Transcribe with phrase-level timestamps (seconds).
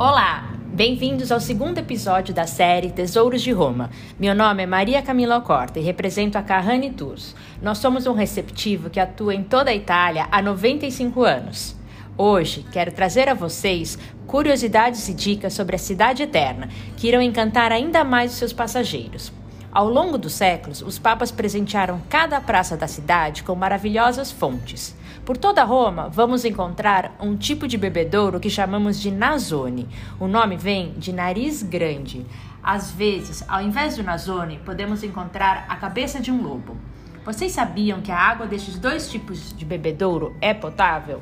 [0.00, 3.90] Olá, bem-vindos ao segundo episódio da série Tesouros de Roma.
[4.16, 7.34] Meu nome é Maria Camila Alcorta e represento a Carrani Tours.
[7.60, 11.74] Nós somos um receptivo que atua em toda a Itália há 95 anos.
[12.16, 17.72] Hoje quero trazer a vocês curiosidades e dicas sobre a Cidade Eterna, que irão encantar
[17.72, 19.32] ainda mais os seus passageiros.
[19.72, 24.94] Ao longo dos séculos, os papas presentearam cada praça da cidade com maravilhosas fontes.
[25.28, 29.86] Por toda Roma, vamos encontrar um tipo de bebedouro que chamamos de nasone.
[30.18, 32.24] O nome vem de nariz grande.
[32.62, 36.78] Às vezes, ao invés do nasone, podemos encontrar a cabeça de um lobo.
[37.26, 41.20] Vocês sabiam que a água destes dois tipos de bebedouro é potável?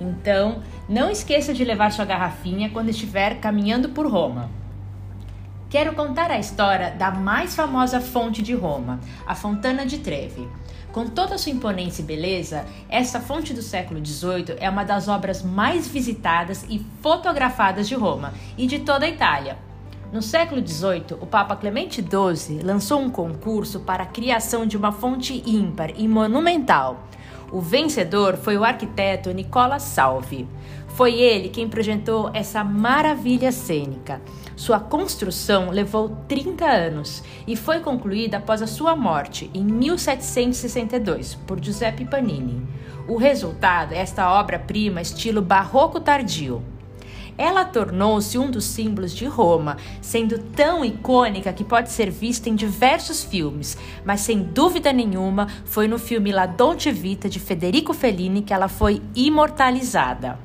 [0.00, 4.48] Então, não esqueça de levar sua garrafinha quando estiver caminhando por Roma.
[5.68, 10.48] Quero contar a história da mais famosa fonte de Roma, a Fontana de Trevi.
[10.92, 15.08] Com toda a sua imponência e beleza, essa fonte do século XVIII é uma das
[15.08, 19.56] obras mais visitadas e fotografadas de Roma e de toda a Itália.
[20.12, 24.92] No século XVIII, o Papa Clemente XII lançou um concurso para a criação de uma
[24.92, 27.08] fonte ímpar e monumental.
[27.52, 30.48] O vencedor foi o arquiteto Nicola Salvi.
[30.88, 34.22] Foi ele quem projetou essa maravilha cênica.
[34.56, 41.62] Sua construção levou 30 anos e foi concluída após a sua morte, em 1762, por
[41.62, 42.66] Giuseppe Panini.
[43.06, 46.62] O resultado é esta obra-prima estilo barroco tardio.
[47.36, 52.54] Ela tornou-se um dos símbolos de Roma, sendo tão icônica que pode ser vista em
[52.54, 58.42] diversos filmes, mas sem dúvida nenhuma foi no filme La Dolce Vita de Federico Fellini
[58.42, 60.38] que ela foi imortalizada.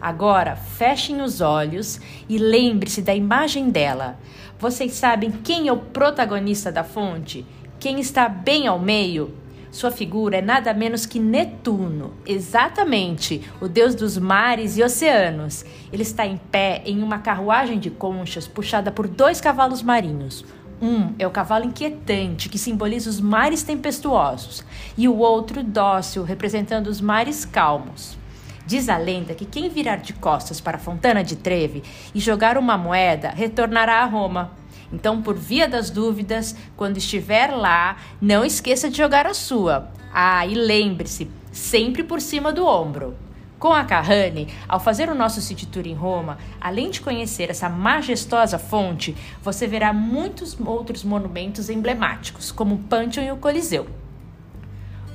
[0.00, 4.18] Agora, fechem os olhos e lembre-se da imagem dela.
[4.58, 7.46] Vocês sabem quem é o protagonista da fonte?
[7.78, 9.34] Quem está bem ao meio?
[9.74, 15.64] Sua figura é nada menos que Netuno, exatamente, o deus dos mares e oceanos.
[15.92, 20.44] Ele está em pé em uma carruagem de conchas puxada por dois cavalos marinhos.
[20.80, 24.64] Um é o cavalo inquietante, que simboliza os mares tempestuosos,
[24.96, 28.16] e o outro dócil, representando os mares calmos.
[28.64, 31.82] Diz a lenda que quem virar de costas para a Fontana de Trevi
[32.14, 34.52] e jogar uma moeda retornará a Roma.
[34.92, 39.90] Então, por via das dúvidas, quando estiver lá, não esqueça de jogar a sua.
[40.12, 43.16] Ah, e lembre-se, sempre por cima do ombro.
[43.58, 47.68] Com a Carrane, ao fazer o nosso City Tour em Roma, além de conhecer essa
[47.68, 53.86] majestosa fonte, você verá muitos outros monumentos emblemáticos, como o Pantheon e o Coliseu.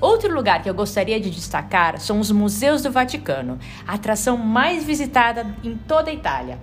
[0.01, 4.84] Outro lugar que eu gostaria de destacar são os Museus do Vaticano, a atração mais
[4.84, 6.57] visitada em toda a Itália.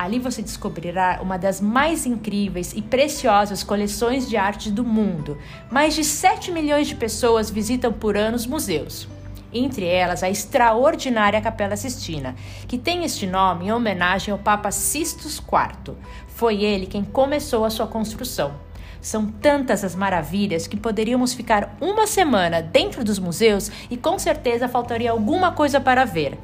[0.00, 5.36] Ali você descobrirá uma das mais incríveis e preciosas coleções de arte do mundo.
[5.70, 9.06] Mais de 7 milhões de pessoas visitam por ano os museus.
[9.52, 12.34] Entre elas, a extraordinária Capela Sistina,
[12.66, 15.94] que tem este nome em homenagem ao Papa Sistus IV.
[16.28, 18.54] Foi ele quem começou a sua construção.
[19.02, 24.66] São tantas as maravilhas que poderíamos ficar uma semana dentro dos museus e com certeza
[24.66, 26.38] faltaria alguma coisa para ver.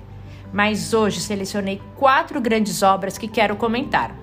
[0.52, 4.14] Mas hoje selecionei quatro grandes obras que quero comentar.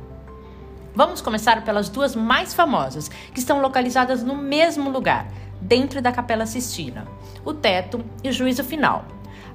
[0.96, 5.28] Vamos começar pelas duas mais famosas, que estão localizadas no mesmo lugar,
[5.60, 7.08] dentro da Capela Sistina:
[7.44, 9.06] o teto e o juízo final.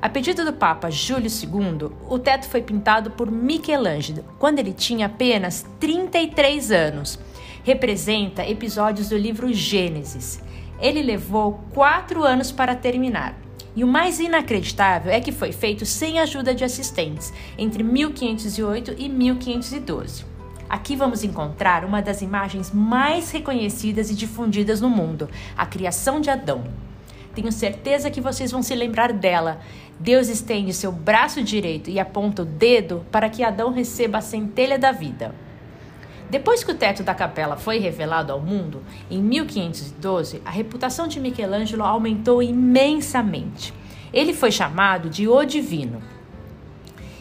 [0.01, 5.07] A pedido do Papa Júlio II, o teto foi pintado por Michelangelo quando ele tinha
[5.07, 7.19] apenas 33 anos
[7.69, 10.43] representa episódios do livro Gênesis.
[10.81, 13.35] Ele levou quatro anos para terminar.
[13.75, 19.09] E o mais inacreditável é que foi feito sem ajuda de assistentes, entre 1508 e
[19.09, 20.25] 1512.
[20.69, 26.29] Aqui vamos encontrar uma das imagens mais reconhecidas e difundidas no mundo, a criação de
[26.29, 26.65] Adão.
[27.35, 29.61] Tenho certeza que vocês vão se lembrar dela.
[29.99, 34.79] Deus estende seu braço direito e aponta o dedo para que Adão receba a centelha
[34.79, 35.35] da vida.
[36.31, 41.19] Depois que o teto da capela foi revelado ao mundo, em 1512, a reputação de
[41.19, 43.73] Michelangelo aumentou imensamente.
[44.13, 46.03] Ele foi chamado de O Divino.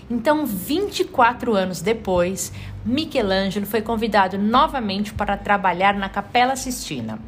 [0.09, 2.51] Então, 24 anos depois,
[2.85, 7.19] Michelangelo foi convidado novamente para trabalhar na Capela Sistina.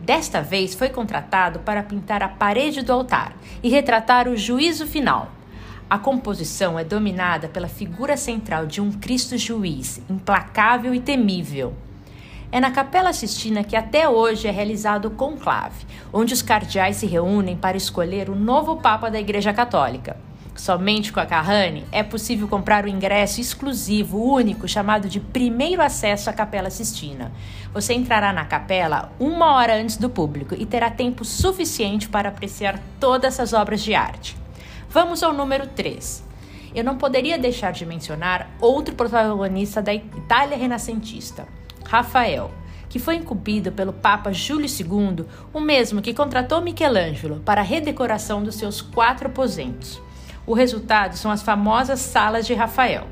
[0.00, 5.35] Desta vez, foi contratado para pintar a parede do altar e retratar o juízo final.
[5.88, 11.74] A composição é dominada pela figura central de um Cristo juiz, implacável e temível.
[12.50, 17.06] É na Capela Sistina que até hoje é realizado o conclave, onde os cardeais se
[17.06, 20.16] reúnem para escolher o novo Papa da Igreja Católica.
[20.56, 26.28] Somente com a Carrane é possível comprar o ingresso exclusivo, único, chamado de Primeiro Acesso
[26.28, 27.30] à Capela Sistina.
[27.72, 32.80] Você entrará na capela uma hora antes do público e terá tempo suficiente para apreciar
[32.98, 34.45] todas essas obras de arte.
[34.88, 36.24] Vamos ao número 3.
[36.74, 41.48] eu não poderia deixar de mencionar outro protagonista da Itália renascentista,
[41.84, 42.50] Rafael,
[42.88, 48.42] que foi incumbido pelo Papa Júlio II, o mesmo que contratou Michelangelo para a redecoração
[48.42, 50.00] dos seus quatro aposentos.
[50.46, 53.06] O resultado são as famosas Salas de Rafael.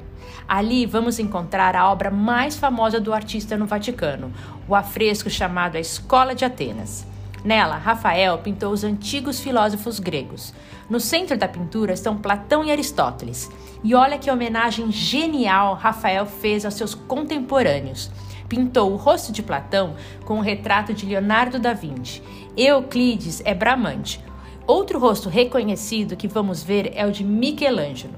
[0.46, 4.32] Ali vamos encontrar a obra mais famosa do artista no Vaticano,
[4.68, 7.06] o afresco chamado A Escola de Atenas.
[7.44, 10.54] Nela, Rafael pintou os antigos filósofos gregos.
[10.88, 13.50] No centro da pintura estão Platão e Aristóteles.
[13.82, 18.10] E olha que homenagem genial Rafael fez aos seus contemporâneos.
[18.48, 19.94] Pintou o rosto de Platão
[20.24, 22.22] com o retrato de Leonardo da Vinci.
[22.56, 24.24] Euclides é Bramante.
[24.66, 28.14] Outro rosto reconhecido que vamos ver é o de Michelangelo.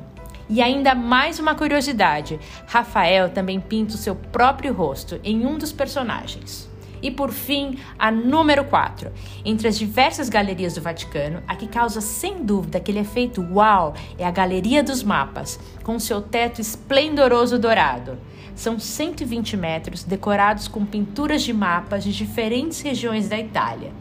[0.49, 2.39] E ainda mais uma curiosidade:
[2.69, 6.76] Rafael também pinta o seu próprio rosto em um dos personagens.
[7.07, 9.13] E por fim, a número 4.
[9.45, 14.27] Entre as diversas galerias do Vaticano, a que causa sem dúvida aquele efeito uau é
[14.27, 18.19] a Galeria dos Mapas, com seu teto esplendoroso dourado.
[18.57, 23.93] São 120 metros decorados com pinturas de mapas de diferentes regiões da Itália.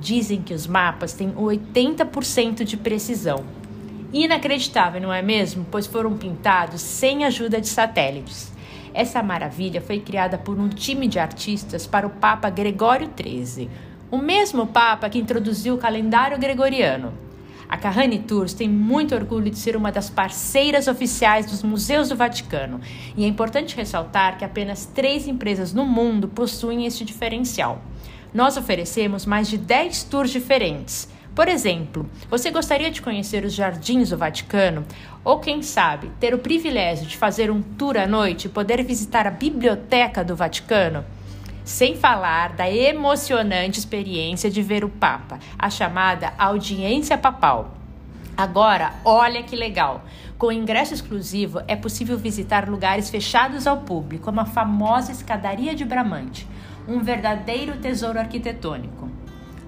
[0.00, 3.44] Dizem que os mapas têm 80% de precisão.
[4.14, 5.66] Inacreditável, não é mesmo?
[5.70, 8.55] Pois foram pintados sem ajuda de satélites.
[8.96, 13.68] Essa maravilha foi criada por um time de artistas para o Papa Gregório XIII,
[14.10, 17.12] o mesmo Papa que introduziu o calendário gregoriano.
[17.68, 22.16] A Carrani Tours tem muito orgulho de ser uma das parceiras oficiais dos museus do
[22.16, 22.80] Vaticano,
[23.14, 27.82] e é importante ressaltar que apenas três empresas no mundo possuem este diferencial.
[28.32, 31.06] Nós oferecemos mais de 10 tours diferentes
[31.36, 34.86] por exemplo, você gostaria de conhecer os jardins do Vaticano?
[35.22, 39.26] Ou, quem sabe, ter o privilégio de fazer um tour à noite e poder visitar
[39.26, 41.04] a Biblioteca do Vaticano?
[41.62, 47.74] Sem falar da emocionante experiência de ver o Papa, a chamada audiência papal.
[48.34, 50.06] Agora, olha que legal!
[50.38, 55.84] Com ingresso exclusivo, é possível visitar lugares fechados ao público, como a famosa Escadaria de
[55.84, 56.48] Bramante,
[56.88, 59.15] um verdadeiro tesouro arquitetônico.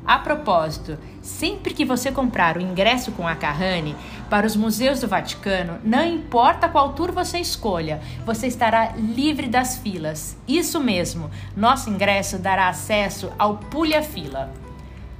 [0.08, 3.94] A propósito, sempre que você comprar o ingresso com a Carrane
[4.31, 9.76] para os museus do Vaticano, não importa qual tour você escolha, você estará livre das
[9.76, 10.34] filas.
[10.49, 14.50] Isso mesmo, nosso ingresso dará acesso ao Pulha Fila.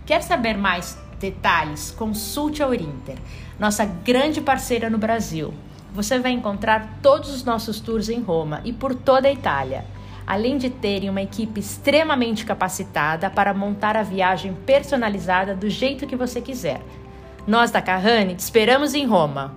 [0.07, 1.91] Quer saber mais detalhes?
[1.91, 3.19] Consulte a Orinter,
[3.59, 5.53] nossa grande parceira no Brasil.
[5.93, 9.85] Você vai encontrar todos os nossos tours em Roma e por toda a Itália
[10.29, 16.15] além de terem uma equipe extremamente capacitada para montar a viagem personalizada do jeito que
[16.15, 16.83] você quiser.
[17.47, 19.57] Nós da Carrane te esperamos em Roma.